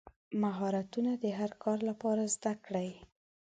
مهارتونه 0.41 1.11
د 1.23 1.25
هر 1.39 1.51
کار 1.63 1.77
لپاره 1.89 2.23
زده 2.35 2.53
کړئ. 2.65 2.89